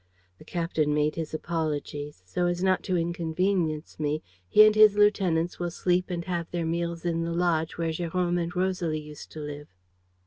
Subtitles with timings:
[0.39, 2.23] The captain made his apologies.
[2.25, 6.65] So as not to inconvenience me, he and his lieutenants will sleep and have their
[6.65, 9.67] meals in the lodge where Jérôme and Rosalie used to live.